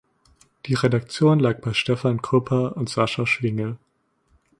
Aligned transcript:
Die 0.65 0.73
Redaktion 0.73 1.39
lag 1.39 1.59
bei 1.61 1.73
Stefan 1.75 2.23
Kruppa 2.23 2.69
und 2.69 2.89
Sascha 2.89 3.27
Schwingel. 3.27 3.77